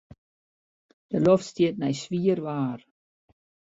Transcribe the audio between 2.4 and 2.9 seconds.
waar.